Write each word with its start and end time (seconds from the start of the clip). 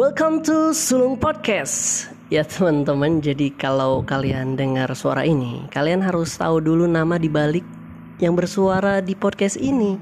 Welcome 0.00 0.40
to 0.48 0.72
Sulung 0.72 1.20
Podcast. 1.20 2.08
Ya 2.32 2.40
teman-teman, 2.40 3.20
jadi 3.20 3.52
kalau 3.52 4.00
kalian 4.00 4.56
dengar 4.56 4.88
suara 4.96 5.28
ini, 5.28 5.68
kalian 5.68 6.00
harus 6.00 6.40
tahu 6.40 6.56
dulu 6.56 6.88
nama 6.88 7.20
dibalik 7.20 7.60
yang 8.16 8.32
bersuara 8.32 9.04
di 9.04 9.12
podcast 9.12 9.60
ini. 9.60 10.00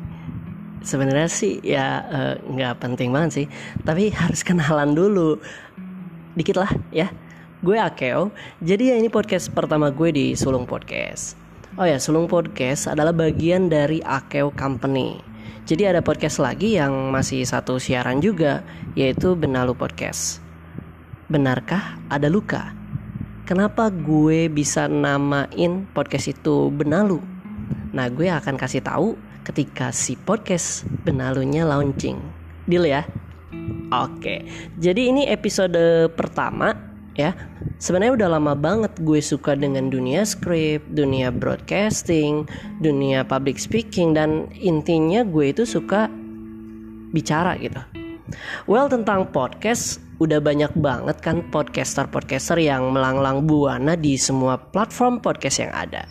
Sebenarnya 0.87 1.27
sih 1.27 1.59
ya 1.66 2.07
eh, 2.14 2.34
nggak 2.39 2.75
uh, 2.75 2.79
penting 2.79 3.11
banget 3.11 3.43
sih, 3.43 3.46
tapi 3.82 4.14
harus 4.14 4.39
kenalan 4.46 4.95
dulu. 4.95 5.43
Dikit 6.39 6.62
lah 6.62 6.71
ya. 6.95 7.11
Gue 7.59 7.83
Akeo, 7.83 8.30
jadi 8.62 8.95
ya 8.95 9.03
ini 9.03 9.11
podcast 9.11 9.51
pertama 9.51 9.91
gue 9.91 10.15
di 10.15 10.39
Sulung 10.39 10.62
Podcast. 10.62 11.35
Oh 11.75 11.83
ya, 11.83 11.99
Sulung 11.99 12.30
Podcast 12.30 12.87
adalah 12.87 13.11
bagian 13.11 13.67
dari 13.67 13.99
Akeo 14.07 14.55
Company 14.55 15.38
jadi 15.69 15.93
ada 15.93 16.00
podcast 16.00 16.41
lagi 16.41 16.81
yang 16.81 17.13
masih 17.13 17.45
satu 17.45 17.77
siaran 17.77 18.25
juga, 18.25 18.64
yaitu 18.96 19.36
Benalu 19.36 19.77
Podcast. 19.77 20.41
Benarkah 21.29 22.00
ada 22.08 22.32
luka? 22.32 22.72
Kenapa 23.44 23.93
gue 23.93 24.49
bisa 24.49 24.89
namain 24.89 25.85
podcast 25.93 26.32
itu 26.32 26.72
Benalu? 26.72 27.21
Nah, 27.93 28.08
gue 28.08 28.32
akan 28.32 28.57
kasih 28.57 28.81
tahu 28.81 29.21
ketika 29.44 29.93
si 29.93 30.17
podcast 30.17 30.89
Benalunya 31.04 31.69
launching. 31.69 32.16
Deal 32.64 32.89
ya? 32.89 33.05
Oke. 33.92 34.48
Jadi 34.80 35.12
ini 35.12 35.28
episode 35.28 36.08
pertama 36.16 36.88
ya 37.19 37.34
sebenarnya 37.83 38.14
udah 38.14 38.28
lama 38.39 38.55
banget 38.55 38.95
gue 39.03 39.19
suka 39.19 39.58
dengan 39.58 39.91
dunia 39.91 40.22
script, 40.22 40.86
dunia 40.95 41.34
broadcasting, 41.34 42.47
dunia 42.78 43.27
public 43.27 43.58
speaking 43.58 44.14
dan 44.14 44.47
intinya 44.55 45.27
gue 45.27 45.50
itu 45.50 45.67
suka 45.67 46.06
bicara 47.11 47.58
gitu. 47.58 47.83
Well 48.70 48.86
tentang 48.86 49.34
podcast 49.34 49.98
udah 50.22 50.39
banyak 50.39 50.70
banget 50.78 51.19
kan 51.19 51.42
podcaster-podcaster 51.50 52.58
yang 52.62 52.94
melanglang 52.94 53.46
buana 53.46 53.98
di 53.98 54.14
semua 54.14 54.58
platform 54.58 55.19
podcast 55.19 55.66
yang 55.66 55.72
ada. 55.74 56.06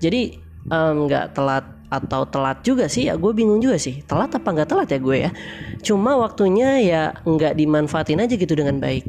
Jadi 0.00 0.40
nggak 0.72 1.26
um, 1.28 1.34
telat 1.36 1.64
atau 1.88 2.28
telat 2.28 2.60
juga 2.60 2.84
sih 2.84 3.08
ya 3.08 3.16
gue 3.16 3.32
bingung 3.32 3.64
juga 3.64 3.80
sih 3.80 4.04
telat 4.04 4.28
apa 4.36 4.44
nggak 4.44 4.68
telat 4.68 4.88
ya 4.92 5.00
gue 5.00 5.16
ya 5.24 5.30
cuma 5.80 6.20
waktunya 6.20 6.84
ya 6.84 7.02
nggak 7.24 7.56
dimanfaatin 7.56 8.20
aja 8.20 8.36
gitu 8.36 8.52
dengan 8.52 8.76
baik 8.76 9.08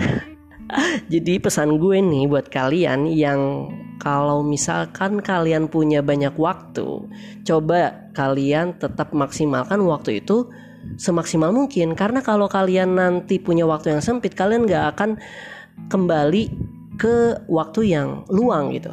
Jadi 1.12 1.40
pesan 1.40 1.76
gue 1.76 1.98
nih 2.00 2.24
buat 2.28 2.48
kalian 2.48 3.10
yang 3.10 3.70
kalau 4.00 4.42
misalkan 4.44 5.20
kalian 5.20 5.70
punya 5.70 6.00
banyak 6.00 6.34
waktu, 6.36 7.06
coba 7.46 8.10
kalian 8.12 8.76
tetap 8.76 9.14
maksimalkan 9.14 9.80
waktu 9.84 10.20
itu 10.24 10.48
semaksimal 11.00 11.48
mungkin 11.48 11.96
karena 11.96 12.20
kalau 12.20 12.44
kalian 12.44 12.96
nanti 12.96 13.40
punya 13.40 13.64
waktu 13.64 13.96
yang 13.96 14.02
sempit, 14.04 14.36
kalian 14.36 14.68
gak 14.68 14.96
akan 14.96 15.16
kembali 15.88 16.52
ke 17.00 17.40
waktu 17.50 17.94
yang 17.94 18.22
luang 18.30 18.70
gitu. 18.74 18.92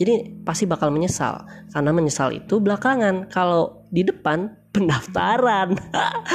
Jadi 0.00 0.42
pasti 0.42 0.64
bakal 0.64 0.88
menyesal 0.90 1.44
karena 1.70 1.92
menyesal 1.92 2.32
itu 2.32 2.58
belakangan. 2.58 3.28
Kalau 3.28 3.86
di 3.92 4.02
depan 4.02 4.50
pendaftaran. 4.74 5.76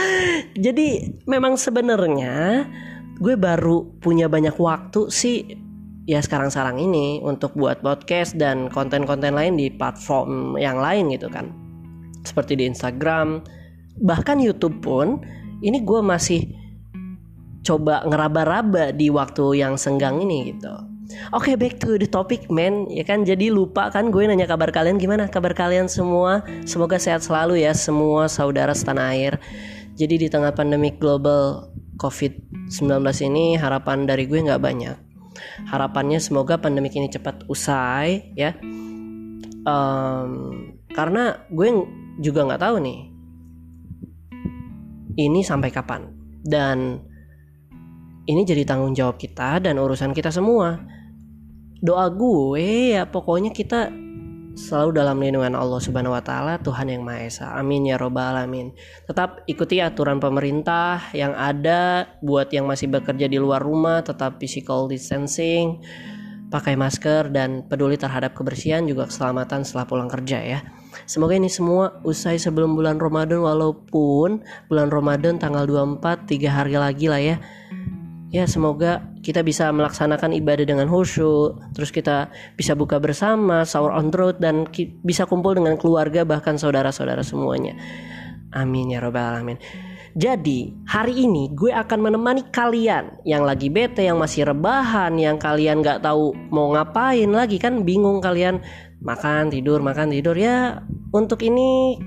Jadi 0.66 1.18
memang 1.26 1.58
sebenarnya 1.58 2.70
gue 3.18 3.36
baru 3.38 3.98
punya 4.02 4.30
banyak 4.30 4.56
waktu 4.58 5.10
sih 5.10 5.38
ya 6.08 6.24
sekarang-sekarang 6.24 6.80
ini 6.80 7.20
untuk 7.26 7.54
buat 7.58 7.84
podcast 7.84 8.40
dan 8.40 8.72
konten-konten 8.72 9.36
lain 9.36 9.60
di 9.60 9.68
platform 9.74 10.56
yang 10.56 10.80
lain 10.80 11.12
gitu 11.12 11.28
kan. 11.28 11.52
Seperti 12.24 12.56
di 12.60 12.70
Instagram 12.70 13.44
bahkan 13.98 14.38
YouTube 14.38 14.80
pun 14.86 15.22
ini 15.66 15.82
gue 15.82 16.02
masih 16.06 16.48
coba 17.66 18.06
ngeraba-raba 18.08 18.96
di 18.96 19.12
waktu 19.12 19.60
yang 19.60 19.76
senggang 19.76 20.22
ini 20.24 20.56
gitu. 20.56 20.72
Oke 21.32 21.52
okay, 21.52 21.56
back 21.56 21.80
to 21.80 21.96
the 21.96 22.08
topic 22.08 22.48
man. 22.52 22.88
Ya 22.92 23.04
kan 23.04 23.24
jadi 23.24 23.52
lupa 23.52 23.92
kan 23.92 24.12
gue 24.12 24.24
nanya 24.28 24.48
kabar 24.48 24.72
kalian. 24.72 25.00
Gimana 25.00 25.28
Kabar 25.28 25.56
kalian 25.56 25.88
semua? 25.88 26.44
Semoga 26.68 27.00
sehat 27.00 27.24
selalu 27.24 27.64
ya 27.64 27.72
Semua 27.72 28.28
saudara 28.28 28.76
setanah 28.76 29.16
air. 29.16 29.40
Jadi 29.98 30.16
di 30.20 30.28
tengah 30.28 30.54
pandemi 30.54 30.94
global 30.94 31.72
COVID-19 31.98 33.02
ini 33.28 33.58
harapan 33.58 34.06
dari 34.06 34.30
gue 34.30 34.40
nggak 34.40 34.62
banyak. 34.62 34.98
Harapannya 35.70 36.18
semoga 36.22 36.58
pandemi 36.58 36.90
ini 36.94 37.10
cepat 37.10 37.46
usai 37.50 38.34
ya. 38.38 38.58
Um, 39.68 40.74
karena 40.94 41.44
gue 41.52 41.68
juga 42.24 42.48
nggak 42.48 42.64
tahu 42.64 42.76
nih 42.80 43.00
ini 45.18 45.42
sampai 45.44 45.70
kapan 45.74 46.08
dan 46.48 47.04
ini 48.28 48.42
jadi 48.48 48.64
tanggung 48.64 48.96
jawab 48.96 49.18
kita 49.18 49.60
dan 49.60 49.82
urusan 49.82 50.14
kita 50.14 50.30
semua. 50.30 50.80
Doa 51.78 52.10
gue 52.10 52.98
ya 52.98 53.06
pokoknya 53.06 53.54
kita 53.54 54.07
selalu 54.58 54.98
dalam 54.98 55.22
lindungan 55.22 55.54
Allah 55.54 55.78
Subhanahu 55.78 56.18
wa 56.18 56.24
taala, 56.26 56.58
Tuhan 56.58 56.90
yang 56.90 57.06
Maha 57.06 57.30
Esa. 57.30 57.54
Amin 57.54 57.86
ya 57.86 58.02
robbal 58.02 58.34
alamin. 58.34 58.74
Tetap 59.06 59.46
ikuti 59.46 59.78
aturan 59.78 60.18
pemerintah 60.18 61.14
yang 61.14 61.38
ada 61.38 62.10
buat 62.26 62.50
yang 62.50 62.66
masih 62.66 62.90
bekerja 62.90 63.30
di 63.30 63.38
luar 63.38 63.62
rumah, 63.62 64.02
tetap 64.02 64.42
physical 64.42 64.90
distancing, 64.90 65.86
pakai 66.50 66.74
masker 66.74 67.30
dan 67.30 67.70
peduli 67.70 68.02
terhadap 68.02 68.34
kebersihan 68.34 68.84
juga 68.90 69.06
keselamatan 69.06 69.62
setelah 69.62 69.86
pulang 69.86 70.10
kerja 70.10 70.42
ya. 70.42 70.60
Semoga 71.06 71.38
ini 71.38 71.54
semua 71.54 72.02
usai 72.02 72.42
sebelum 72.42 72.74
bulan 72.74 72.98
Ramadan 72.98 73.46
walaupun 73.46 74.42
bulan 74.66 74.90
Ramadan 74.90 75.38
tanggal 75.38 75.70
24 75.70 76.26
tiga 76.26 76.50
hari 76.50 76.74
lagi 76.74 77.06
lah 77.06 77.22
ya 77.22 77.38
ya 78.28 78.44
semoga 78.44 79.04
kita 79.28 79.44
bisa 79.44 79.68
melaksanakan 79.76 80.32
ibadah 80.40 80.64
dengan 80.64 80.88
khusyuk 80.88 81.60
terus 81.76 81.92
kita 81.92 82.32
bisa 82.56 82.80
buka 82.80 82.96
bersama 82.96 83.68
sahur 83.68 83.92
on 83.92 84.08
the 84.08 84.16
road 84.16 84.40
dan 84.40 84.64
bisa 85.04 85.28
kumpul 85.28 85.52
dengan 85.52 85.76
keluarga 85.76 86.24
bahkan 86.24 86.56
saudara-saudara 86.56 87.28
semuanya. 87.28 87.76
Amin 88.56 88.88
ya 88.88 89.04
robbal 89.04 89.36
alamin. 89.36 89.60
Jadi 90.16 90.74
hari 90.88 91.28
ini 91.28 91.52
gue 91.52 91.76
akan 91.76 92.00
menemani 92.08 92.48
kalian 92.50 93.20
yang 93.28 93.44
lagi 93.44 93.68
bete 93.68 94.08
yang 94.08 94.16
masih 94.16 94.48
rebahan 94.48 95.14
yang 95.20 95.36
kalian 95.36 95.84
gak 95.84 96.02
tahu 96.02 96.32
mau 96.48 96.72
ngapain 96.72 97.28
lagi 97.28 97.60
kan 97.60 97.84
bingung 97.84 98.24
kalian. 98.24 98.64
Makan 99.04 99.52
tidur 99.52 99.84
makan 99.84 100.10
tidur. 100.10 100.40
Ya 100.40 100.88
untuk 101.12 101.44
ini 101.44 102.00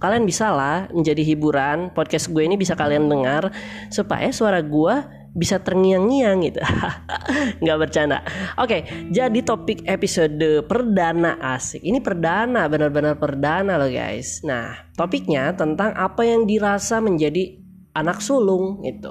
kalian 0.00 0.24
bisa 0.24 0.50
lah 0.50 0.88
menjadi 0.90 1.20
hiburan. 1.20 1.92
Podcast 1.92 2.32
gue 2.32 2.42
ini 2.42 2.56
bisa 2.56 2.72
kalian 2.72 3.06
dengar 3.06 3.52
supaya 3.92 4.32
suara 4.32 4.64
gue 4.64 5.23
bisa 5.34 5.58
terngiang-ngiang 5.58 6.38
gitu. 6.46 6.62
Nggak 7.62 7.78
bercanda. 7.82 8.22
Oke 8.62 8.86
jadi 9.10 9.42
topik 9.42 9.82
episode 9.84 10.62
perdana 10.70 11.36
asik. 11.58 11.82
Ini 11.82 11.98
perdana 11.98 12.70
benar-benar 12.70 13.18
perdana 13.18 13.74
loh 13.74 13.90
guys. 13.90 14.46
Nah 14.46 14.94
topiknya 14.94 15.50
tentang 15.58 15.90
apa 15.98 16.22
yang 16.22 16.46
dirasa 16.46 17.02
menjadi 17.02 17.58
anak 17.98 18.22
sulung 18.22 18.86
gitu. 18.86 19.10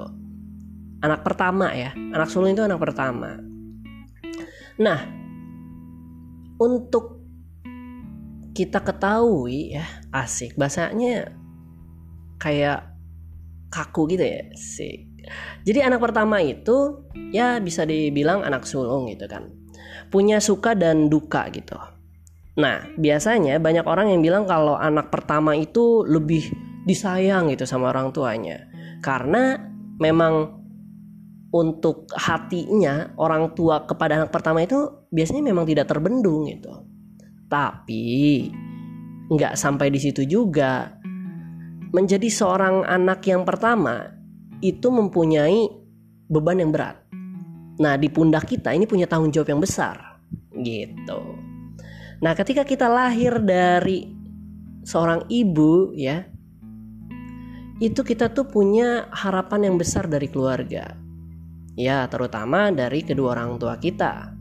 Anak 1.04 1.20
pertama 1.20 1.68
ya. 1.76 1.92
Anak 1.92 2.32
sulung 2.32 2.56
itu 2.56 2.64
anak 2.64 2.80
pertama. 2.80 3.36
Nah 4.80 5.00
untuk 6.56 7.20
kita 8.56 8.80
ketahui 8.80 9.76
ya 9.76 9.84
asik. 10.08 10.56
Bahasanya 10.56 11.36
kayak 12.40 12.96
kaku 13.68 14.08
gitu 14.16 14.24
ya 14.24 14.42
sih 14.54 15.13
jadi 15.64 15.88
anak 15.88 16.00
pertama 16.04 16.40
itu 16.44 17.08
ya 17.32 17.58
bisa 17.58 17.88
dibilang 17.88 18.44
anak 18.44 18.68
sulung 18.68 19.08
gitu 19.08 19.24
kan. 19.26 19.48
Punya 20.12 20.38
suka 20.38 20.76
dan 20.76 21.08
duka 21.08 21.48
gitu. 21.50 21.74
Nah, 22.54 22.86
biasanya 22.94 23.58
banyak 23.58 23.82
orang 23.82 24.14
yang 24.14 24.22
bilang 24.22 24.44
kalau 24.46 24.78
anak 24.78 25.10
pertama 25.10 25.58
itu 25.58 26.06
lebih 26.06 26.46
disayang 26.86 27.50
gitu 27.50 27.66
sama 27.66 27.90
orang 27.90 28.14
tuanya. 28.14 28.70
Karena 29.02 29.58
memang 29.98 30.62
untuk 31.50 32.06
hatinya 32.14 33.14
orang 33.18 33.54
tua 33.58 33.86
kepada 33.86 34.22
anak 34.22 34.30
pertama 34.30 34.62
itu 34.62 35.06
biasanya 35.10 35.42
memang 35.42 35.66
tidak 35.66 35.90
terbendung 35.90 36.46
gitu. 36.46 36.70
Tapi 37.50 38.46
nggak 39.30 39.58
sampai 39.58 39.90
di 39.90 39.98
situ 39.98 40.22
juga. 40.22 40.94
Menjadi 41.94 42.26
seorang 42.26 42.82
anak 42.86 43.22
yang 43.26 43.46
pertama 43.46 44.13
itu 44.64 44.88
mempunyai 44.88 45.68
beban 46.32 46.56
yang 46.56 46.72
berat. 46.72 46.96
Nah, 47.76 48.00
di 48.00 48.08
pundak 48.08 48.48
kita 48.48 48.72
ini 48.72 48.88
punya 48.88 49.04
tanggung 49.04 49.28
jawab 49.28 49.52
yang 49.52 49.60
besar. 49.60 50.24
Gitu. 50.56 51.20
Nah, 52.24 52.32
ketika 52.32 52.64
kita 52.64 52.88
lahir 52.88 53.36
dari 53.44 54.08
seorang 54.88 55.28
ibu 55.28 55.92
ya, 55.92 56.24
itu 57.84 58.00
kita 58.00 58.32
tuh 58.32 58.48
punya 58.48 59.12
harapan 59.12 59.68
yang 59.68 59.76
besar 59.76 60.08
dari 60.08 60.32
keluarga. 60.32 60.96
Ya, 61.76 62.06
terutama 62.08 62.72
dari 62.72 63.04
kedua 63.04 63.36
orang 63.36 63.60
tua 63.60 63.76
kita. 63.76 64.32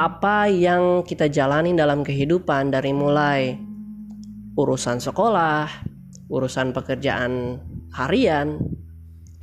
Apa 0.00 0.48
yang 0.48 1.04
kita 1.04 1.28
jalani 1.28 1.76
dalam 1.76 2.00
kehidupan 2.00 2.72
dari 2.72 2.96
mulai 2.96 3.54
urusan 4.56 4.98
sekolah, 4.98 5.68
urusan 6.32 6.72
pekerjaan 6.72 7.60
harian, 7.92 8.56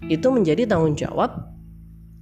itu 0.08 0.28
menjadi 0.32 0.64
tanggung 0.70 0.96
jawab 0.96 1.52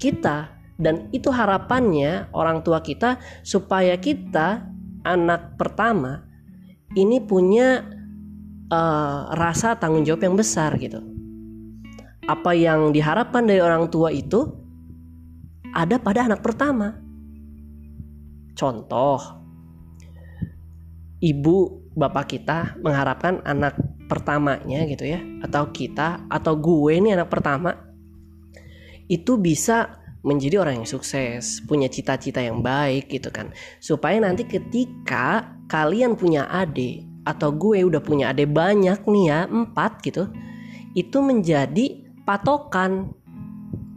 kita 0.02 0.58
dan 0.78 1.10
itu 1.14 1.30
harapannya 1.30 2.30
orang 2.34 2.62
tua 2.62 2.82
kita 2.82 3.22
supaya 3.42 3.98
kita 3.98 4.66
anak 5.06 5.58
pertama 5.58 6.26
ini 6.94 7.22
punya 7.22 7.86
uh, 8.72 9.34
rasa 9.34 9.76
tanggung 9.78 10.06
jawab 10.06 10.24
yang 10.24 10.38
besar 10.38 10.78
gitu. 10.80 11.04
Apa 12.28 12.52
yang 12.54 12.92
diharapkan 12.92 13.48
dari 13.48 13.64
orang 13.64 13.88
tua 13.88 14.12
itu 14.12 14.52
ada 15.72 16.00
pada 16.00 16.28
anak 16.28 16.44
pertama. 16.44 16.96
Contoh, 18.58 19.22
ibu 21.22 21.88
bapak 21.98 22.26
kita 22.38 22.78
mengharapkan 22.82 23.42
anak 23.46 23.78
pertamanya 24.08 24.88
gitu 24.88 25.04
ya, 25.04 25.20
atau 25.44 25.70
kita 25.70 26.26
atau 26.32 26.56
gue 26.56 26.98
ini 26.98 27.14
anak 27.14 27.28
pertama 27.28 27.76
itu 29.08 29.40
bisa 29.40 30.04
menjadi 30.28 30.60
orang 30.60 30.84
yang 30.84 30.90
sukses, 30.90 31.64
punya 31.64 31.88
cita-cita 31.88 32.44
yang 32.44 32.60
baik 32.60 33.08
gitu 33.08 33.32
kan. 33.32 33.56
Supaya 33.80 34.20
nanti 34.20 34.44
ketika 34.44 35.56
kalian 35.72 36.20
punya 36.20 36.48
adik 36.52 37.08
atau 37.24 37.56
gue 37.56 37.84
udah 37.88 38.04
punya 38.04 38.36
adik 38.36 38.52
banyak 38.52 39.04
nih 39.08 39.26
ya, 39.32 39.40
empat 39.48 40.04
gitu, 40.04 40.28
itu 40.96 41.18
menjadi 41.24 42.04
patokan 42.28 43.16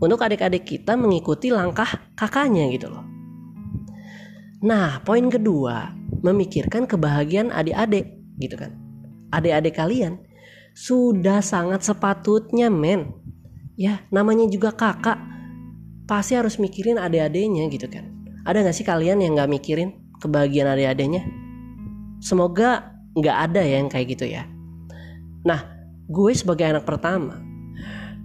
untuk 0.01 0.23
adik-adik 0.23 0.65
kita 0.65 0.95
mengikuti 0.95 1.51
langkah 1.51 1.89
kakaknya 2.15 2.71
gitu 2.71 2.89
loh. 2.89 3.05
Nah, 4.61 5.01
poin 5.03 5.25
kedua, 5.27 5.93
memikirkan 6.21 6.85
kebahagiaan 6.85 7.53
adik-adik 7.53 8.13
gitu 8.41 8.57
kan. 8.61 8.80
Adik-adik 9.31 9.79
kalian. 9.79 10.23
Sudah 10.75 11.43
sangat 11.43 11.83
sepatutnya 11.83 12.71
men. 12.71 13.15
Ya, 13.75 14.05
namanya 14.11 14.47
juga 14.47 14.75
kakak. 14.75 15.19
Pasti 16.07 16.35
harus 16.35 16.59
mikirin 16.59 16.99
adik-adiknya 16.99 17.71
gitu 17.71 17.87
kan. 17.87 18.11
Ada 18.45 18.67
gak 18.67 18.77
sih 18.77 18.87
kalian 18.87 19.23
yang 19.23 19.39
gak 19.39 19.51
mikirin 19.51 19.95
kebahagiaan 20.19 20.75
adik-adiknya? 20.75 21.23
Semoga 22.21 22.99
gak 23.19 23.51
ada 23.51 23.63
ya 23.63 23.79
yang 23.81 23.91
kayak 23.91 24.19
gitu 24.19 24.27
ya. 24.27 24.47
Nah 25.47 25.61
gue 26.11 26.33
sebagai 26.35 26.67
anak 26.67 26.83
pertama 26.83 27.39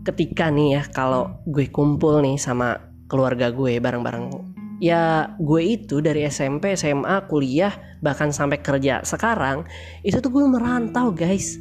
ketika 0.06 0.50
nih 0.50 0.82
ya 0.82 0.84
kalau 0.90 1.42
gue 1.46 1.70
kumpul 1.70 2.22
nih 2.22 2.38
sama 2.38 2.78
keluarga 3.10 3.54
gue 3.54 3.78
bareng-bareng 3.82 4.55
ya 4.84 5.32
gue 5.40 5.62
itu 5.64 6.04
dari 6.04 6.28
SMP 6.28 6.76
SMA 6.76 7.28
kuliah 7.32 7.72
bahkan 8.04 8.32
sampai 8.36 8.60
kerja 8.60 9.02
sekarang 9.08 9.64
itu 10.04 10.20
tuh 10.20 10.32
gue 10.32 10.46
merantau 10.46 11.12
guys. 11.16 11.56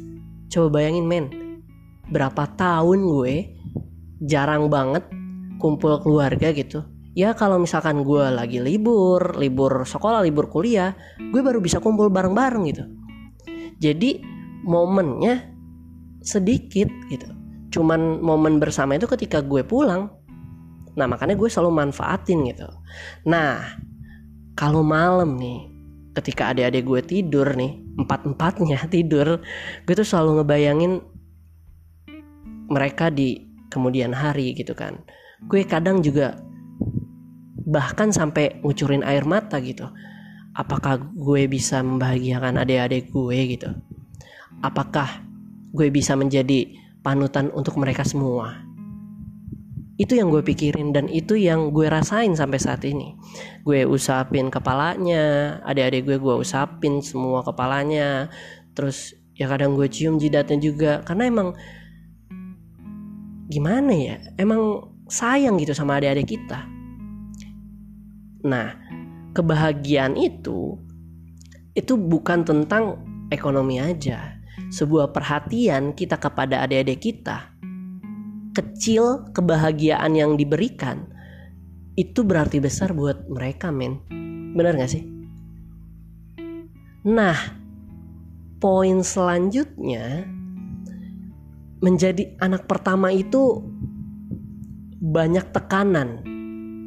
Coba 0.51 0.79
bayangin 0.79 1.07
men. 1.07 1.25
Berapa 2.11 2.45
tahun 2.53 3.01
gue 3.01 3.35
jarang 4.23 4.69
banget 4.69 5.07
kumpul 5.57 5.97
keluarga 6.03 6.51
gitu. 6.53 6.85
Ya 7.15 7.31
kalau 7.31 7.57
misalkan 7.57 8.03
gue 8.03 8.25
lagi 8.27 8.59
libur 8.59 9.39
libur 9.39 9.87
sekolah 9.87 10.19
libur 10.19 10.51
kuliah 10.51 10.91
gue 11.17 11.39
baru 11.39 11.63
bisa 11.63 11.79
kumpul 11.79 12.11
bareng-bareng 12.11 12.63
gitu. 12.69 12.83
Jadi 13.79 14.19
momennya 14.67 15.55
sedikit 16.25 16.91
gitu. 17.07 17.29
Cuman 17.71 18.19
momen 18.19 18.59
bersama 18.59 18.95
itu 18.99 19.07
ketika 19.07 19.39
gue 19.39 19.63
pulang 19.63 20.11
nah 20.95 21.05
makanya 21.05 21.35
gue 21.35 21.49
selalu 21.51 21.85
manfaatin 21.85 22.47
gitu. 22.49 22.67
Nah 23.27 23.77
kalau 24.55 24.81
malam 24.81 25.35
nih 25.35 25.67
ketika 26.15 26.55
adik-adik 26.55 26.87
gue 26.87 27.01
tidur 27.03 27.47
nih 27.53 27.75
empat-empatnya 27.99 28.87
tidur 28.95 29.43
gue 29.83 29.93
tuh 29.93 30.07
selalu 30.07 30.41
ngebayangin 30.41 31.03
mereka 32.71 33.13
di 33.13 33.45
kemudian 33.69 34.15
hari 34.15 34.55
gitu 34.55 34.73
kan. 34.73 34.97
Gue 35.45 35.67
kadang 35.67 35.99
juga 36.01 36.39
bahkan 37.65 38.09
sampai 38.09 38.63
ngucurin 38.63 39.03
air 39.03 39.27
mata 39.27 39.59
gitu. 39.59 39.85
Apakah 40.55 41.11
gue 41.11 41.51
bisa 41.51 41.83
membahagiakan 41.83 42.63
adik-adik 42.63 43.11
gue 43.11 43.59
gitu? 43.59 43.69
Apakah 44.63 45.19
gue 45.75 45.91
bisa 45.91 46.15
menjadi 46.15 46.71
panutan 47.03 47.51
untuk 47.51 47.75
mereka 47.75 48.07
semua 48.07 48.64
itu 49.95 50.19
yang 50.19 50.27
gue 50.27 50.43
pikirin 50.43 50.91
dan 50.91 51.07
itu 51.07 51.39
yang 51.39 51.71
gue 51.71 51.87
rasain 51.87 52.35
sampai 52.35 52.59
saat 52.59 52.83
ini. 52.83 53.15
Gue 53.63 53.87
usapin 53.87 54.51
kepalanya 54.51 55.57
adik-adik 55.63 56.03
gue 56.03 56.17
gue 56.19 56.35
usapin 56.35 56.99
semua 56.99 57.47
kepalanya. 57.47 58.27
Terus 58.75 59.15
ya 59.39 59.47
kadang 59.47 59.79
gue 59.79 59.87
cium 59.87 60.19
jidatnya 60.19 60.59
juga. 60.59 60.99
Karena 61.07 61.31
emang 61.31 61.55
gimana 63.47 63.95
ya? 63.95 64.19
Emang 64.35 64.91
sayang 65.07 65.55
gitu 65.63 65.71
sama 65.71 65.95
adik-adik 65.95 66.35
kita. 66.35 66.67
Nah, 68.43 68.75
kebahagiaan 69.31 70.19
itu 70.19 70.75
itu 71.71 71.95
bukan 71.95 72.43
tentang 72.43 72.99
ekonomi 73.31 73.79
aja. 73.79 74.43
Sebuah 74.75 75.15
perhatian 75.15 75.95
kita 75.95 76.19
kepada 76.19 76.67
adik-adik 76.67 76.99
kita 76.99 77.54
kecil 78.55 79.29
kebahagiaan 79.35 80.15
yang 80.15 80.39
diberikan 80.39 81.11
itu 81.99 82.23
berarti 82.23 82.63
besar 82.63 82.95
buat 82.95 83.27
mereka 83.27 83.69
men 83.69 83.99
benar 84.55 84.79
gak 84.79 84.95
sih 84.95 85.03
nah 87.05 87.35
poin 88.63 89.03
selanjutnya 89.03 90.25
menjadi 91.83 92.33
anak 92.41 92.65
pertama 92.65 93.13
itu 93.13 93.61
banyak 95.05 95.53
tekanan 95.53 96.25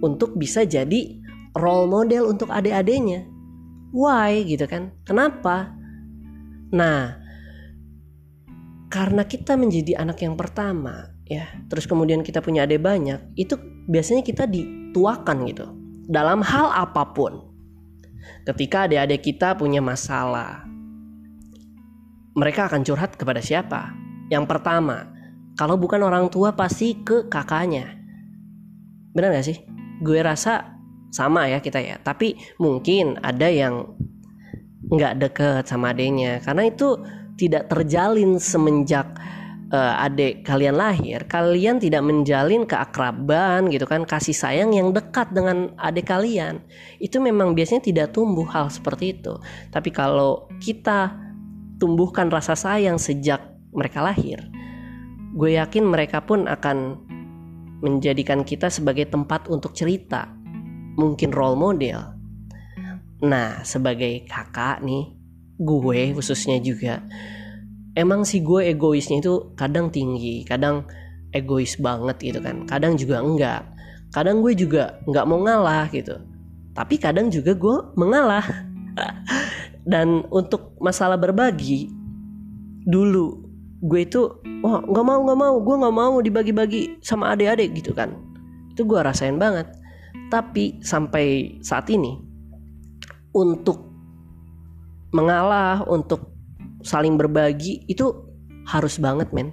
untuk 0.03 0.35
bisa 0.35 0.67
jadi 0.67 1.23
role 1.55 1.87
model 1.87 2.31
untuk 2.31 2.51
adik-adiknya. 2.51 3.27
Why 3.95 4.45
gitu 4.45 4.67
kan? 4.69 4.95
Kenapa? 5.07 5.73
Nah, 6.75 7.17
karena 8.93 9.25
kita 9.25 9.57
menjadi 9.57 10.03
anak 10.03 10.21
yang 10.21 10.37
pertama, 10.37 11.09
ya, 11.29 11.47
terus 11.69 11.85
kemudian 11.85 12.25
kita 12.25 12.41
punya 12.41 12.65
adik 12.65 12.81
banyak, 12.81 13.21
itu 13.37 13.55
biasanya 13.87 14.25
kita 14.25 14.49
dituakan 14.49 15.45
gitu. 15.47 15.67
Dalam 16.09 16.41
hal 16.41 16.73
apa 16.73 17.13
pun. 17.13 17.45
Ketika 18.49 18.89
adik-adik 18.89 19.21
kita 19.21 19.55
punya 19.61 19.85
masalah, 19.85 20.65
mereka 22.33 22.67
akan 22.69 22.81
curhat 22.81 23.17
kepada 23.17 23.45
siapa? 23.45 23.93
Yang 24.33 24.45
pertama, 24.49 25.13
kalau 25.57 25.77
bukan 25.77 26.01
orang 26.01 26.33
tua 26.33 26.57
pasti 26.57 26.97
ke 26.97 27.29
kakaknya. 27.29 27.93
Benar 29.13 29.37
gak 29.37 29.47
sih? 29.49 29.59
Gue 30.01 30.25
rasa 30.25 30.79
sama 31.13 31.49
ya 31.49 31.61
kita 31.61 31.81
ya. 31.81 31.97
Tapi 32.01 32.37
mungkin 32.61 33.21
ada 33.21 33.49
yang 33.49 33.85
nggak 34.89 35.15
deket 35.19 35.65
sama 35.69 35.93
adiknya. 35.93 36.41
Karena 36.41 36.69
itu 36.69 37.01
tidak 37.35 37.69
terjalin 37.71 38.39
semenjak 38.39 39.19
uh, 39.73 40.05
adik 40.05 40.45
kalian 40.45 40.77
lahir 40.77 41.25
kalian 41.27 41.81
tidak 41.81 42.03
menjalin 42.05 42.65
keakraban 42.69 43.69
gitu 43.69 43.85
kan 43.85 44.05
kasih 44.09 44.37
sayang 44.37 44.75
yang 44.77 44.93
dekat 44.93 45.31
dengan 45.33 45.73
adik 45.81 46.09
kalian 46.09 46.61
itu 46.99 47.19
memang 47.19 47.53
biasanya 47.57 47.85
tidak 47.85 48.17
tumbuh 48.17 48.47
hal 48.49 48.69
seperti 48.69 49.19
itu 49.19 49.37
tapi 49.73 49.93
kalau 49.93 50.49
kita 50.61 51.15
tumbuhkan 51.79 52.29
rasa 52.29 52.59
sayang 52.59 52.99
sejak 52.99 53.41
mereka 53.71 54.03
lahir 54.03 54.43
gue 55.37 55.55
yakin 55.55 55.85
mereka 55.87 56.25
pun 56.25 56.49
akan 56.49 57.09
menjadikan 57.79 58.43
kita 58.43 58.71
sebagai 58.71 59.07
tempat 59.07 59.47
untuk 59.47 59.75
cerita, 59.75 60.27
mungkin 60.99 61.31
role 61.31 61.59
model. 61.59 61.99
Nah, 63.23 63.63
sebagai 63.63 64.27
kakak 64.27 64.83
nih, 64.83 65.15
gue 65.59 66.01
khususnya 66.15 66.59
juga, 66.59 67.03
emang 67.99 68.23
sih 68.23 68.39
gue 68.39 68.71
egoisnya 68.71 69.19
itu 69.19 69.51
kadang 69.59 69.91
tinggi, 69.91 70.47
kadang 70.47 70.87
egois 71.35 71.75
banget 71.83 72.17
gitu 72.23 72.39
kan, 72.39 72.63
kadang 72.71 72.95
juga 72.95 73.19
enggak. 73.19 73.63
Kadang 74.15 74.41
gue 74.41 74.55
juga 74.57 75.03
nggak 75.05 75.27
mau 75.27 75.43
ngalah 75.43 75.91
gitu, 75.91 76.17
tapi 76.73 76.97
kadang 76.97 77.29
juga 77.29 77.53
gue 77.59 77.77
mengalah. 77.99 78.47
Dan 79.91 80.25
untuk 80.31 80.79
masalah 80.81 81.19
berbagi, 81.19 81.91
dulu 82.87 83.45
gue 83.79 84.01
itu 84.07 84.43
wah 84.63 84.83
nggak 84.83 85.05
mau 85.07 85.21
nggak 85.23 85.39
mau 85.39 85.55
gue 85.61 85.77
nggak 85.77 85.97
mau 85.97 86.15
dibagi-bagi 86.23 86.83
sama 87.03 87.35
adik-adik 87.35 87.77
gitu 87.83 87.93
kan. 87.93 88.15
Itu 88.73 88.87
gue 88.87 88.97
rasain 89.03 89.37
banget. 89.37 89.69
Tapi 90.33 90.81
sampai 90.81 91.59
saat 91.61 91.89
ini 91.93 92.17
untuk 93.37 93.89
mengalah 95.13 95.85
untuk 95.89 96.38
saling 96.83 97.19
berbagi 97.19 97.87
itu 97.91 98.13
harus 98.69 99.01
banget 99.01 99.33
men. 99.33 99.51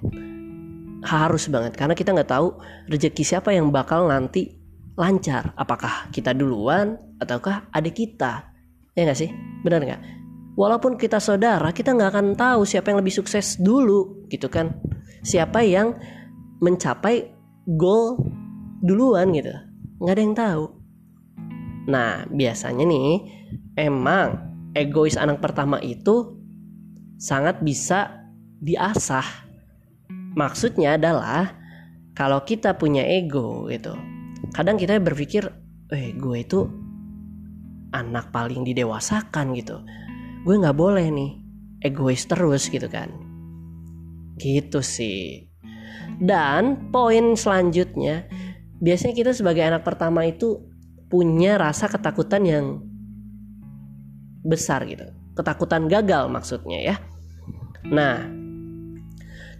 Harus 1.06 1.46
banget 1.46 1.78
karena 1.78 1.94
kita 1.94 2.10
nggak 2.12 2.30
tahu 2.30 2.58
rezeki 2.90 3.22
siapa 3.22 3.54
yang 3.54 3.70
bakal 3.70 4.10
nanti 4.10 4.58
lancar. 4.98 5.54
Apakah 5.54 6.10
kita 6.10 6.32
duluan 6.32 6.98
ataukah 7.20 7.70
adik 7.70 7.94
kita? 7.94 8.50
Ya 8.96 9.06
nggak 9.06 9.18
sih? 9.18 9.30
Benar 9.62 9.84
nggak? 9.84 10.02
Walaupun 10.56 10.96
kita 10.96 11.20
saudara 11.20 11.68
kita 11.70 11.92
nggak 11.92 12.10
akan 12.16 12.26
tahu 12.32 12.64
siapa 12.64 12.90
yang 12.90 13.04
lebih 13.04 13.12
sukses 13.12 13.60
dulu 13.60 14.26
gitu 14.32 14.48
kan? 14.48 14.72
Siapa 15.20 15.60
yang 15.62 15.94
mencapai 16.64 17.28
goal 17.76 18.16
duluan 18.80 19.36
gitu. 19.36 19.52
Nggak 20.00 20.14
ada 20.16 20.22
yang 20.22 20.36
tahu. 20.36 20.64
Nah 21.92 22.24
biasanya 22.32 22.84
nih 22.88 23.10
emang 23.76 24.56
egois 24.72 25.20
anak 25.20 25.44
pertama 25.44 25.76
itu 25.84 26.40
sangat 27.16 27.60
bisa 27.64 28.28
diasah. 28.60 29.44
Maksudnya 30.36 31.00
adalah 31.00 31.56
kalau 32.12 32.44
kita 32.44 32.76
punya 32.76 33.04
ego 33.04 33.68
gitu 33.72 33.96
kadang 34.52 34.80
kita 34.80 34.96
berpikir 35.00 35.48
eh 35.92 36.16
gue 36.16 36.36
itu 36.40 36.64
anak 37.94 38.32
paling 38.32 38.64
didewasakan 38.66 39.56
gitu. 39.56 39.80
Gue 40.44 40.54
nggak 40.60 40.76
boleh 40.76 41.06
nih 41.08 41.32
egois 41.82 42.24
terus 42.28 42.68
gitu 42.68 42.86
kan. 42.88 43.08
Gitu 44.36 44.80
sih. 44.84 45.48
Dan 46.20 46.92
poin 46.92 47.34
selanjutnya 47.34 48.28
biasanya 48.80 49.14
kita 49.16 49.32
sebagai 49.32 49.64
anak 49.64 49.82
pertama 49.82 50.28
itu 50.28 50.60
punya 51.08 51.56
rasa 51.56 51.88
ketakutan 51.88 52.42
yang 52.44 52.66
besar 54.46 54.84
gitu 54.86 55.15
ketakutan 55.36 55.86
gagal 55.86 56.26
maksudnya 56.32 56.78
ya 56.80 56.96
nah 57.86 58.24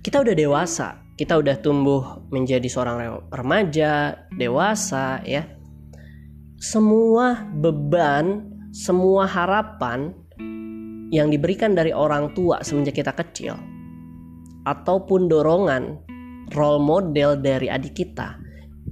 kita 0.00 0.24
udah 0.24 0.34
dewasa 0.34 1.04
kita 1.14 1.38
udah 1.38 1.56
tumbuh 1.60 2.26
menjadi 2.32 2.66
seorang 2.66 3.28
remaja 3.30 4.24
dewasa 4.34 5.20
ya 5.22 5.46
semua 6.56 7.44
beban 7.52 8.48
semua 8.72 9.28
harapan 9.28 10.12
yang 11.12 11.30
diberikan 11.30 11.76
dari 11.76 11.94
orang 11.94 12.34
tua 12.34 12.64
semenjak 12.64 12.98
kita 12.98 13.12
kecil 13.14 13.54
ataupun 14.66 15.30
dorongan 15.30 16.02
role 16.50 16.82
model 16.82 17.38
dari 17.38 17.70
adik 17.70 17.94
kita 17.94 18.42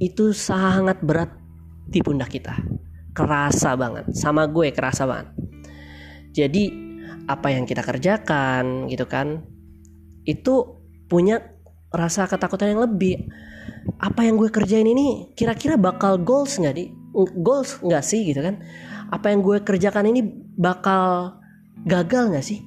itu 0.03 0.35
sangat 0.35 0.99
berat 1.03 1.31
di 1.87 2.03
pundak 2.03 2.33
kita. 2.33 2.55
Kerasa 3.15 3.79
banget. 3.79 4.11
Sama 4.11 4.51
gue 4.51 4.75
kerasa 4.75 5.07
banget. 5.07 5.31
Jadi 6.35 6.65
apa 7.25 7.49
yang 7.55 7.65
kita 7.65 7.81
kerjakan 7.81 8.91
gitu 8.93 9.09
kan 9.09 9.41
itu 10.29 10.77
punya 11.09 11.41
rasa 11.95 12.27
ketakutan 12.27 12.75
yang 12.75 12.83
lebih. 12.83 13.31
Apa 14.03 14.27
yang 14.27 14.37
gue 14.37 14.51
kerjain 14.51 14.85
ini 14.85 15.33
kira-kira 15.39 15.79
bakal 15.79 16.19
goals 16.21 16.59
nggak 16.59 16.75
di 16.75 16.91
goals 17.41 17.79
nggak 17.81 18.05
sih 18.05 18.27
gitu 18.27 18.43
kan? 18.43 18.61
Apa 19.15 19.31
yang 19.31 19.41
gue 19.47 19.63
kerjakan 19.63 20.11
ini 20.11 20.21
bakal 20.59 21.39
gagal 21.87 22.35
nggak 22.35 22.45
sih? 22.45 22.61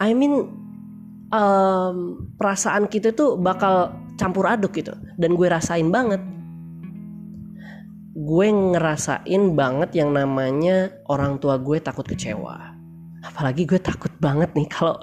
I 0.00 0.16
mean 0.16 0.50
um, 1.30 1.96
perasaan 2.40 2.88
kita 2.88 3.12
tuh 3.12 3.36
bakal 3.38 3.94
campur 4.14 4.46
aduk 4.46 4.78
gitu 4.78 4.94
dan 5.18 5.34
gue 5.34 5.46
rasain 5.50 5.90
banget 5.90 6.22
gue 8.24 8.48
ngerasain 8.48 9.42
banget 9.52 10.00
yang 10.00 10.16
namanya 10.16 10.88
orang 11.12 11.36
tua 11.36 11.60
gue 11.60 11.76
takut 11.78 12.08
kecewa. 12.08 12.72
Apalagi 13.20 13.68
gue 13.68 13.80
takut 13.80 14.12
banget 14.16 14.52
nih 14.56 14.68
kalau 14.68 14.96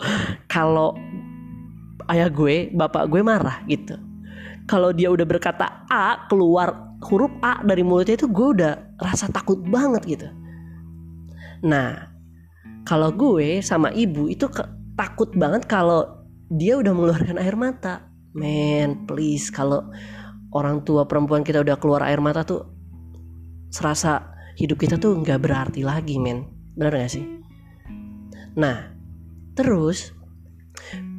kalau 0.49 0.89
ayah 2.09 2.29
gue 2.33 2.73
bapak 2.73 3.05
gue 3.13 3.21
marah 3.21 3.61
gitu. 3.69 3.93
Kalau 4.65 4.89
dia 4.93 5.13
udah 5.13 5.25
berkata 5.25 5.85
A 5.89 6.25
keluar 6.29 6.97
huruf 7.05 7.33
A 7.41 7.61
dari 7.61 7.85
mulutnya 7.85 8.17
itu 8.17 8.29
gue 8.29 8.47
udah 8.57 8.73
rasa 9.01 9.29
takut 9.29 9.61
banget 9.69 10.01
gitu. 10.05 10.27
Nah 11.65 12.09
kalau 12.85 13.13
gue 13.13 13.61
sama 13.61 13.93
ibu 13.93 14.25
itu 14.25 14.49
ke, 14.49 14.65
takut 14.97 15.29
banget 15.37 15.69
kalau 15.69 16.25
dia 16.49 16.77
udah 16.81 16.93
mengeluarkan 16.93 17.37
air 17.37 17.53
mata. 17.53 18.09
Men 18.33 19.05
please 19.05 19.51
kalau 19.53 19.91
orang 20.55 20.81
tua 20.87 21.05
perempuan 21.05 21.45
kita 21.45 21.61
udah 21.61 21.75
keluar 21.77 22.01
air 22.07 22.23
mata 22.23 22.47
tuh 22.47 22.80
serasa 23.71 24.35
hidup 24.59 24.77
kita 24.83 24.99
tuh 24.99 25.17
nggak 25.17 25.41
berarti 25.41 25.81
lagi 25.81 26.19
men. 26.19 26.45
Benar 26.75 26.93
gak 27.01 27.11
sih? 27.15 27.25
Nah 28.59 28.91
terus 29.55 30.11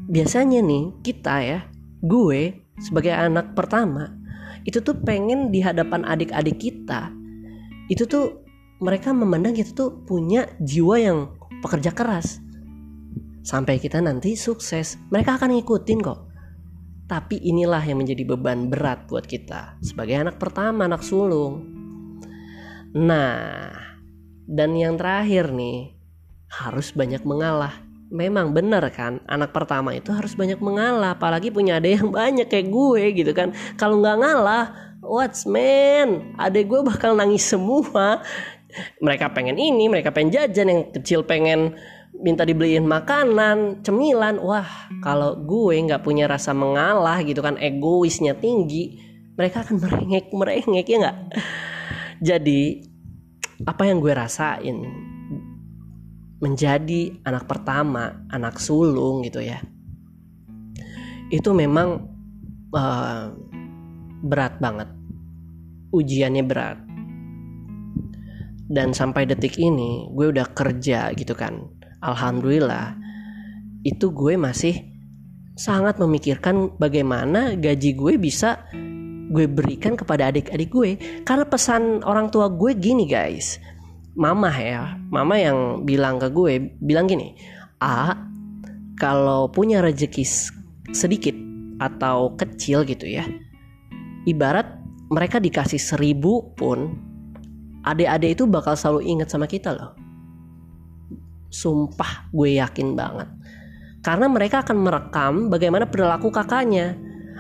biasanya 0.08 0.60
nih 0.60 0.92
kita 1.04 1.34
ya 1.42 1.60
gue 2.02 2.60
sebagai 2.80 3.12
anak 3.14 3.54
pertama 3.56 4.12
itu 4.68 4.80
tuh 4.80 4.98
pengen 5.00 5.50
di 5.50 5.62
hadapan 5.62 6.06
adik-adik 6.06 6.58
kita 6.58 7.12
itu 7.90 8.08
tuh 8.08 8.42
mereka 8.82 9.14
memandang 9.14 9.54
kita 9.54 9.70
tuh 9.72 10.02
punya 10.02 10.50
jiwa 10.58 10.96
yang 10.98 11.18
pekerja 11.62 11.94
keras. 11.94 12.42
Sampai 13.46 13.78
kita 13.78 14.02
nanti 14.02 14.34
sukses 14.34 14.98
mereka 15.14 15.38
akan 15.38 15.54
ngikutin 15.54 15.98
kok. 16.02 16.20
Tapi 17.06 17.38
inilah 17.38 17.82
yang 17.86 18.02
menjadi 18.02 18.26
beban 18.26 18.66
berat 18.66 19.06
buat 19.06 19.22
kita. 19.22 19.78
Sebagai 19.84 20.18
anak 20.18 20.42
pertama, 20.42 20.90
anak 20.90 21.06
sulung. 21.06 21.71
Nah, 22.92 23.72
dan 24.44 24.76
yang 24.76 25.00
terakhir 25.00 25.48
nih, 25.48 25.96
harus 26.52 26.92
banyak 26.92 27.24
mengalah. 27.24 27.80
Memang 28.12 28.52
benar 28.52 28.84
kan, 28.92 29.24
anak 29.24 29.56
pertama 29.56 29.96
itu 29.96 30.12
harus 30.12 30.36
banyak 30.36 30.60
mengalah, 30.60 31.16
apalagi 31.16 31.48
punya 31.48 31.80
ada 31.80 31.88
yang 31.88 32.12
banyak 32.20 32.44
kayak 32.44 32.68
gue 32.68 33.02
gitu 33.16 33.32
kan. 33.32 33.56
Kalau 33.80 34.04
nggak 34.04 34.18
ngalah, 34.20 34.64
what's 35.00 35.48
man? 35.48 36.36
Adek 36.36 36.68
gue 36.68 36.80
bakal 36.84 37.16
nangis 37.16 37.48
semua. 37.48 38.20
Mereka 39.00 39.32
pengen 39.32 39.56
ini, 39.56 39.88
mereka 39.88 40.12
pengen 40.12 40.32
jajan, 40.32 40.68
yang 40.68 40.82
kecil 40.92 41.24
pengen 41.24 41.76
minta 42.20 42.44
dibeliin 42.44 42.84
makanan, 42.84 43.80
cemilan. 43.80 44.36
Wah, 44.44 44.68
kalau 45.00 45.40
gue 45.40 45.80
nggak 45.80 46.04
punya 46.04 46.28
rasa 46.28 46.52
mengalah 46.52 47.24
gitu 47.24 47.40
kan, 47.40 47.56
egoisnya 47.56 48.36
tinggi, 48.36 49.00
mereka 49.32 49.64
akan 49.64 49.80
merengek 49.80 50.28
merengek 50.32 50.86
ya 50.88 50.96
nggak. 51.08 51.18
Jadi 52.22 52.78
apa 53.66 53.82
yang 53.90 53.98
gue 53.98 54.14
rasain? 54.14 54.78
Menjadi 56.38 57.18
anak 57.26 57.50
pertama, 57.50 58.22
anak 58.30 58.62
sulung 58.62 59.26
gitu 59.26 59.42
ya, 59.42 59.58
itu 61.30 61.50
memang 61.50 62.06
uh, 62.74 63.30
berat 64.26 64.58
banget, 64.62 64.90
ujiannya 65.90 66.44
berat. 66.46 66.78
Dan 68.70 68.94
sampai 68.94 69.26
detik 69.26 69.58
ini 69.58 70.06
gue 70.14 70.30
udah 70.30 70.46
kerja 70.54 71.10
gitu 71.14 71.34
kan. 71.34 71.62
Alhamdulillah 72.02 72.98
itu 73.82 74.14
gue 74.14 74.38
masih 74.38 74.78
sangat 75.58 75.98
memikirkan 75.98 76.74
bagaimana 76.78 77.58
gaji 77.58 77.94
gue 77.98 78.14
bisa 78.18 78.66
gue 79.32 79.48
berikan 79.48 79.96
kepada 79.96 80.28
adik-adik 80.28 80.68
gue 80.68 80.90
karena 81.24 81.48
pesan 81.48 82.04
orang 82.04 82.28
tua 82.28 82.52
gue 82.52 82.76
gini 82.76 83.08
guys 83.08 83.56
mama 84.12 84.52
ya 84.52 85.00
mama 85.08 85.40
yang 85.40 85.88
bilang 85.88 86.20
ke 86.20 86.28
gue 86.28 86.76
bilang 86.84 87.08
gini 87.08 87.32
a 87.80 88.12
kalau 89.00 89.48
punya 89.48 89.80
rezeki 89.80 90.22
sedikit 90.92 91.34
atau 91.80 92.36
kecil 92.36 92.84
gitu 92.84 93.08
ya 93.08 93.24
ibarat 94.28 94.78
mereka 95.08 95.40
dikasih 95.40 95.80
seribu 95.80 96.52
pun 96.52 96.92
adik-adik 97.88 98.36
itu 98.36 98.44
bakal 98.44 98.76
selalu 98.76 99.16
ingat 99.16 99.32
sama 99.32 99.48
kita 99.48 99.72
loh 99.72 100.02
Sumpah 101.52 102.32
gue 102.32 102.56
yakin 102.56 102.96
banget. 102.96 103.28
Karena 104.00 104.26
mereka 104.26 104.64
akan 104.64 104.76
merekam 104.80 105.32
bagaimana 105.52 105.84
perilaku 105.84 106.32
kakaknya. 106.32 106.96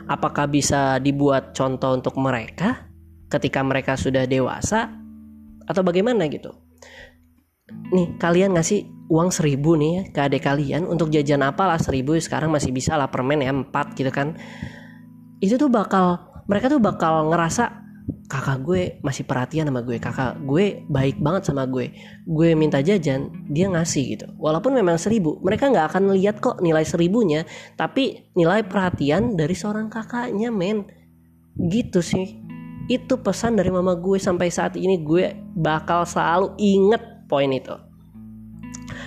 Apakah 0.06 0.50
bisa 0.50 0.98
dibuat 1.02 1.54
contoh 1.56 1.94
untuk 1.94 2.18
mereka 2.18 2.88
ketika 3.32 3.64
mereka 3.64 3.96
sudah 3.96 4.28
dewasa 4.28 4.92
atau 5.64 5.82
bagaimana 5.82 6.28
gitu. 6.28 6.52
Nih 7.92 8.20
kalian 8.20 8.52
ngasih 8.52 9.08
uang 9.08 9.32
seribu 9.32 9.76
nih 9.76 9.90
ya 9.92 10.02
ke 10.12 10.20
adik 10.28 10.44
kalian 10.44 10.84
untuk 10.84 11.08
jajan 11.08 11.40
apa 11.44 11.64
lah 11.64 11.80
seribu 11.80 12.16
sekarang 12.20 12.52
masih 12.52 12.72
bisa 12.72 12.96
lah 12.96 13.08
permen 13.08 13.40
ya 13.40 13.52
empat 13.52 13.96
gitu 13.96 14.12
kan. 14.12 14.36
Itu 15.40 15.56
tuh 15.56 15.72
bakal 15.72 16.20
mereka 16.46 16.68
tuh 16.68 16.78
bakal 16.78 17.32
ngerasa 17.32 17.81
kakak 18.30 18.64
gue 18.64 18.82
masih 19.04 19.28
perhatian 19.28 19.68
sama 19.68 19.84
gue 19.84 20.00
kakak 20.00 20.40
gue 20.42 20.84
baik 20.88 21.20
banget 21.20 21.48
sama 21.50 21.68
gue. 21.68 21.92
Gue 22.24 22.56
minta 22.56 22.80
jajan 22.80 23.32
dia 23.48 23.68
ngasih 23.68 24.04
gitu. 24.16 24.26
Walaupun 24.40 24.76
memang 24.76 24.96
seribu 24.96 25.40
mereka 25.44 25.68
nggak 25.68 25.86
akan 25.92 26.16
lihat 26.16 26.40
kok 26.40 26.60
nilai 26.64 26.86
seribunya 26.86 27.44
tapi 27.76 28.32
nilai 28.38 28.64
perhatian 28.64 29.36
dari 29.36 29.52
seorang 29.52 29.92
kakaknya 29.92 30.48
men. 30.52 30.88
Gitu 31.56 32.00
sih. 32.00 32.40
Itu 32.90 33.22
pesan 33.22 33.56
dari 33.56 33.70
mama 33.70 33.94
gue 33.94 34.18
sampai 34.18 34.50
saat 34.50 34.74
ini 34.74 35.00
gue 35.00 35.32
bakal 35.54 36.02
selalu 36.08 36.56
inget 36.58 37.02
poin 37.30 37.52
itu. 37.52 37.76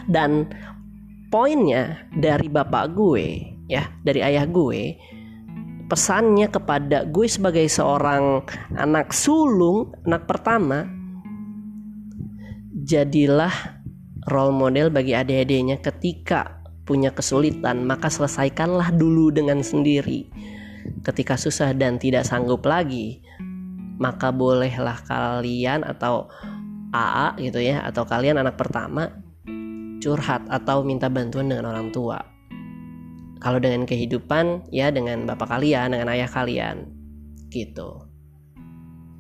Dan 0.06 0.48
poinnya 1.34 2.06
dari 2.14 2.48
bapak 2.48 2.96
gue 2.96 3.26
ya 3.66 3.90
dari 4.06 4.22
ayah 4.22 4.46
gue 4.46 4.96
pesannya 5.86 6.50
kepada 6.50 7.06
gue 7.06 7.27
sebagai 7.30 7.65
seorang 7.70 8.42
anak 8.74 9.13
sulung, 9.13 9.94
anak 10.06 10.25
pertama, 10.25 10.89
jadilah 12.86 13.54
role 14.30 14.54
model 14.54 14.89
bagi 14.89 15.13
adik-adiknya 15.13 15.77
ketika 15.82 16.62
punya 16.86 17.13
kesulitan, 17.13 17.86
maka 17.86 18.10
selesaikanlah 18.10 18.94
dulu 18.94 19.34
dengan 19.34 19.62
sendiri. 19.62 20.30
ketika 21.01 21.34
susah 21.34 21.74
dan 21.74 21.98
tidak 21.98 22.30
sanggup 22.30 22.62
lagi, 22.62 23.18
maka 23.98 24.30
bolehlah 24.30 25.01
kalian 25.10 25.82
atau 25.82 26.30
AA 26.94 27.42
gitu 27.42 27.60
ya 27.60 27.82
atau 27.84 28.06
kalian 28.06 28.38
anak 28.38 28.54
pertama 28.54 29.10
curhat 29.98 30.46
atau 30.46 30.86
minta 30.86 31.10
bantuan 31.10 31.50
dengan 31.50 31.74
orang 31.74 31.89
tua. 31.89 32.35
Kalau 33.46 33.62
dengan 33.62 33.86
kehidupan 33.86 34.74
ya 34.74 34.90
dengan 34.90 35.30
bapak 35.30 35.54
kalian, 35.54 35.94
dengan 35.94 36.10
ayah 36.10 36.25
kalian 36.25 36.90
gitu. 37.54 38.10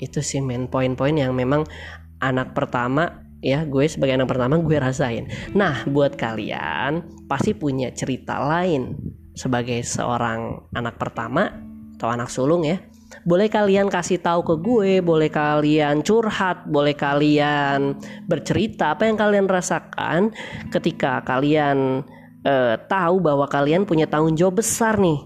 Itu 0.01 0.25
sih 0.25 0.41
main 0.41 0.65
poin-poin 0.65 1.13
yang 1.13 1.37
memang 1.37 1.69
anak 2.17 2.57
pertama 2.57 3.21
ya 3.45 3.61
gue 3.69 3.85
sebagai 3.85 4.17
anak 4.17 4.33
pertama 4.33 4.57
gue 4.57 4.77
rasain. 4.81 5.29
Nah 5.53 5.85
buat 5.85 6.17
kalian 6.17 7.05
pasti 7.29 7.53
punya 7.53 7.93
cerita 7.93 8.41
lain 8.41 8.97
sebagai 9.37 9.85
seorang 9.85 10.73
anak 10.73 10.97
pertama 10.97 11.53
atau 11.93 12.09
anak 12.09 12.33
sulung 12.33 12.65
ya. 12.65 12.81
Boleh 13.23 13.47
kalian 13.47 13.87
kasih 13.87 14.19
tahu 14.19 14.41
ke 14.41 14.55
gue, 14.59 14.91
boleh 15.05 15.29
kalian 15.29 16.01
curhat, 16.01 16.65
boleh 16.65 16.97
kalian 16.97 17.95
bercerita 18.25 18.97
apa 18.97 19.05
yang 19.05 19.15
kalian 19.15 19.45
rasakan 19.45 20.33
ketika 20.73 21.21
kalian 21.21 22.01
uh, 22.45 22.77
tahu 22.85 23.19
bahwa 23.19 23.49
kalian 23.49 23.83
punya 23.83 24.05
tanggung 24.05 24.37
jawab 24.37 24.61
besar 24.61 25.01
nih 25.01 25.19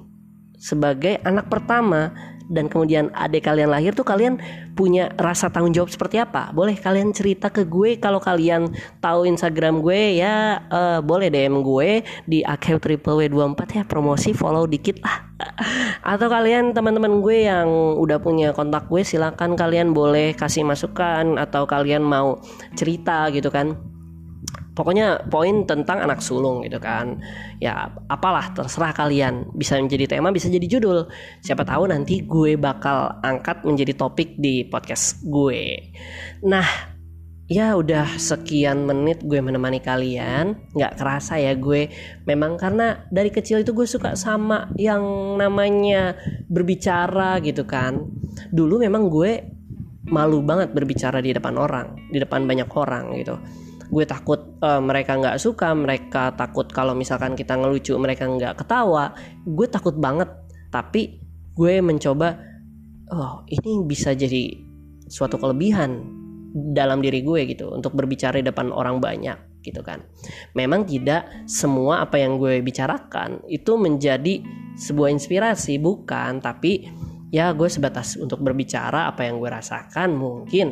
sebagai 0.59 1.19
anak 1.23 1.47
pertama 1.47 2.11
dan 2.49 2.65
kemudian 2.65 3.13
adik 3.13 3.45
kalian 3.45 3.69
lahir 3.69 3.93
tuh 3.93 4.03
kalian 4.03 4.41
punya 4.73 5.13
rasa 5.21 5.53
tanggung 5.53 5.69
jawab 5.69 5.93
seperti 5.93 6.17
apa? 6.17 6.49
Boleh 6.49 6.73
kalian 6.73 7.13
cerita 7.13 7.53
ke 7.53 7.61
gue 7.61 8.01
kalau 8.01 8.17
kalian 8.17 8.73
tahu 8.97 9.29
Instagram 9.29 9.85
gue 9.85 10.17
ya 10.17 10.65
uh, 10.65 10.99
boleh 10.99 11.29
DM 11.29 11.61
gue 11.61 12.01
di 12.25 12.41
akeu 12.41 12.81
triple 12.81 13.21
w 13.21 13.29
24 13.29 13.77
ya 13.77 13.83
promosi 13.85 14.33
follow 14.33 14.65
dikit 14.65 14.97
lah. 15.05 15.29
Atau 16.17 16.27
kalian 16.27 16.73
teman-teman 16.73 17.21
gue 17.21 17.45
yang 17.45 17.69
udah 18.01 18.17
punya 18.17 18.49
kontak 18.49 18.89
gue 18.89 19.05
silakan 19.05 19.53
kalian 19.53 19.93
boleh 19.93 20.33
kasih 20.33 20.65
masukan 20.65 21.37
atau 21.37 21.69
kalian 21.69 22.01
mau 22.01 22.41
cerita 22.73 23.29
gitu 23.29 23.53
kan 23.53 23.77
pokoknya 24.79 25.27
poin 25.27 25.67
tentang 25.67 25.99
anak 25.99 26.23
sulung 26.23 26.63
gitu 26.63 26.79
kan. 26.79 27.19
Ya 27.59 27.91
apalah 28.07 28.55
terserah 28.55 28.95
kalian. 28.95 29.51
Bisa 29.51 29.75
menjadi 29.75 30.15
tema 30.15 30.31
bisa 30.31 30.47
jadi 30.47 30.63
judul. 30.63 31.11
Siapa 31.43 31.67
tahu 31.67 31.91
nanti 31.91 32.23
gue 32.23 32.55
bakal 32.55 33.19
angkat 33.19 33.67
menjadi 33.67 33.91
topik 33.99 34.39
di 34.39 34.63
podcast 34.63 35.19
gue. 35.27 35.91
Nah 36.47 36.63
ya 37.51 37.75
udah 37.75 38.15
sekian 38.15 38.87
menit 38.87 39.19
gue 39.27 39.43
menemani 39.43 39.83
kalian. 39.83 40.71
Nggak 40.71 40.95
kerasa 40.95 41.35
ya 41.35 41.51
gue. 41.59 41.91
Memang 42.23 42.55
karena 42.55 43.03
dari 43.11 43.35
kecil 43.35 43.67
itu 43.67 43.75
gue 43.75 43.83
suka 43.83 44.15
sama 44.15 44.71
yang 44.79 45.03
namanya 45.35 46.15
berbicara 46.47 47.43
gitu 47.43 47.67
kan. 47.67 48.07
Dulu 48.55 48.79
memang 48.79 49.11
gue 49.11 49.59
malu 50.07 50.39
banget 50.41 50.71
berbicara 50.71 51.19
di 51.19 51.35
depan 51.35 51.53
orang 51.59 52.09
di 52.09 52.17
depan 52.17 52.49
banyak 52.49 52.69
orang 52.73 53.13
gitu 53.19 53.37
gue 53.89 54.05
takut 54.05 54.57
uh, 54.61 54.77
mereka 54.77 55.17
nggak 55.17 55.41
suka 55.41 55.73
mereka 55.73 56.37
takut 56.37 56.69
kalau 56.69 56.93
misalkan 56.93 57.33
kita 57.33 57.57
ngelucu 57.57 57.97
mereka 57.97 58.29
nggak 58.29 58.61
ketawa 58.61 59.13
gue 59.43 59.67
takut 59.67 59.97
banget. 59.97 60.29
Tapi 60.69 61.17
gue 61.57 61.81
mencoba 61.81 62.37
oh 63.09 63.41
ini 63.49 63.83
bisa 63.89 64.13
jadi 64.13 64.53
suatu 65.09 65.41
kelebihan 65.41 66.05
dalam 66.53 67.01
diri 67.01 67.25
gue 67.25 67.49
gitu 67.49 67.73
untuk 67.73 67.97
berbicara 67.97 68.37
di 68.37 68.45
depan 68.45 68.69
orang 68.69 69.01
banyak 69.01 69.61
gitu 69.65 69.81
kan. 69.83 70.05
Memang 70.55 70.87
tidak 70.87 71.49
semua 71.49 72.05
apa 72.05 72.21
yang 72.21 72.39
gue 72.39 72.61
bicarakan 72.63 73.43
itu 73.49 73.75
menjadi 73.75 74.39
sebuah 74.79 75.11
inspirasi 75.11 75.81
bukan 75.81 76.39
tapi 76.39 76.87
ya 77.29 77.51
gue 77.53 77.69
sebatas 77.69 78.17
untuk 78.17 78.41
berbicara 78.41 79.09
apa 79.09 79.25
yang 79.27 79.41
gue 79.41 79.49
rasakan. 79.49 80.15
Mungkin 80.15 80.67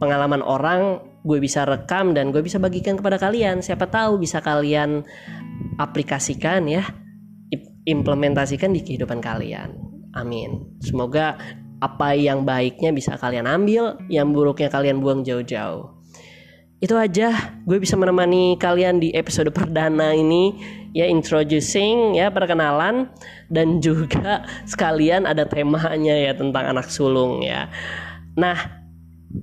pengalaman 0.00 0.42
orang 0.42 1.13
gue 1.24 1.38
bisa 1.40 1.64
rekam 1.64 2.12
dan 2.12 2.28
gue 2.30 2.44
bisa 2.44 2.60
bagikan 2.60 3.00
kepada 3.00 3.16
kalian. 3.16 3.64
Siapa 3.64 3.88
tahu 3.88 4.20
bisa 4.20 4.44
kalian 4.44 5.02
aplikasikan 5.80 6.68
ya 6.68 6.84
implementasikan 7.84 8.72
di 8.72 8.80
kehidupan 8.80 9.20
kalian. 9.20 9.76
Amin. 10.16 10.78
Semoga 10.80 11.36
apa 11.82 12.16
yang 12.16 12.48
baiknya 12.48 12.96
bisa 12.96 13.20
kalian 13.20 13.44
ambil 13.44 14.00
yang 14.08 14.32
buruknya 14.32 14.72
kalian 14.72 15.04
buang 15.04 15.20
jauh-jauh. 15.20 16.00
Itu 16.80 16.96
aja. 17.00 17.56
Gue 17.64 17.80
bisa 17.80 17.96
menemani 17.96 18.60
kalian 18.60 19.00
di 19.00 19.12
episode 19.16 19.52
perdana 19.52 20.12
ini. 20.12 20.52
Ya 20.94 21.08
introducing 21.08 22.16
ya 22.16 22.28
perkenalan. 22.32 23.08
Dan 23.48 23.80
juga 23.80 24.44
sekalian 24.70 25.28
ada 25.28 25.44
temanya 25.48 26.16
ya 26.16 26.32
tentang 26.36 26.76
anak 26.76 26.88
sulung 26.88 27.44
ya. 27.44 27.68
Nah 28.36 28.83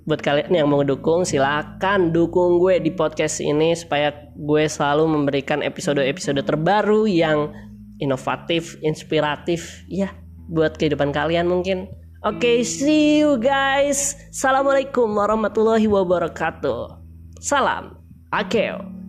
buat 0.08 0.24
kalian 0.24 0.56
yang 0.56 0.72
mau 0.72 0.82
dukung 0.88 1.28
silakan 1.28 2.16
dukung 2.16 2.64
gue 2.64 2.80
di 2.80 2.96
podcast 2.96 3.44
ini 3.44 3.76
supaya 3.76 4.16
gue 4.40 4.64
selalu 4.64 5.12
memberikan 5.20 5.60
episode-episode 5.60 6.40
terbaru 6.48 7.12
yang 7.12 7.52
inovatif, 8.00 8.80
inspiratif 8.82 9.84
ya 9.92 10.16
buat 10.48 10.80
kehidupan 10.80 11.12
kalian 11.12 11.52
mungkin. 11.52 11.92
Oke, 12.22 12.38
okay, 12.38 12.58
see 12.62 13.20
you 13.26 13.36
guys. 13.42 14.14
Assalamualaikum 14.30 15.10
warahmatullahi 15.10 15.90
wabarakatuh. 15.90 17.02
Salam. 17.42 17.98
Akeo. 18.30 19.01